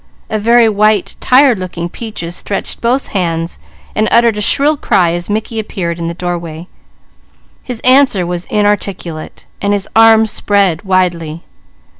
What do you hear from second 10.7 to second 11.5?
widely.